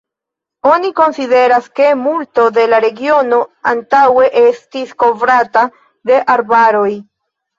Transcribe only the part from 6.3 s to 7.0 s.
arbaroj.